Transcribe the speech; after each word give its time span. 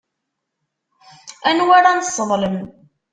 Anwa 1.49 1.73
ara 1.77 1.91
nesseḍlem? 1.97 2.57